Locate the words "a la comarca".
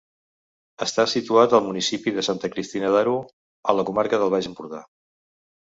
3.73-4.25